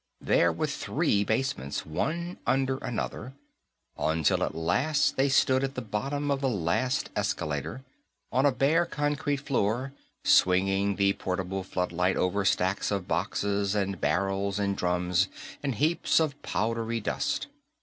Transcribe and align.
There 0.21 0.51
were 0.51 0.65
three 0.65 1.23
basements, 1.23 1.85
one 1.85 2.39
under 2.47 2.77
another, 2.79 3.33
until 3.99 4.41
at 4.43 4.55
last 4.55 5.15
they 5.15 5.29
stood 5.29 5.63
at 5.63 5.75
the 5.75 5.81
bottom 5.83 6.31
of 6.31 6.41
the 6.41 6.49
last 6.49 7.11
escalator, 7.15 7.83
on 8.31 8.43
a 8.43 8.51
bare 8.51 8.87
concrete 8.87 9.41
floor, 9.41 9.93
swinging 10.25 10.95
the 10.95 11.13
portable 11.13 11.61
floodlight 11.63 12.17
over 12.17 12.43
stacks 12.45 12.89
of 12.89 13.07
boxes 13.07 13.75
and 13.75 14.01
barrels 14.01 14.57
and 14.57 14.75
drums, 14.75 15.27
and 15.61 15.75
heaps 15.75 16.19
of 16.19 16.41
powdery 16.41 16.99
dust. 16.99 17.45